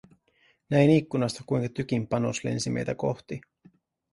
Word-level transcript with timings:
Näin 0.69 0.89
ikkunasta 0.89 1.43
kuinka 1.45 1.69
tykin 1.69 2.07
panos 2.07 2.43
lensi 2.43 2.69
meitä 2.69 2.95
kohti. 2.95 3.41